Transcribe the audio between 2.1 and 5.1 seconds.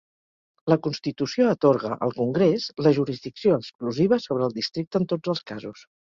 Congrés la jurisdicció exclusiva sobre el Districte en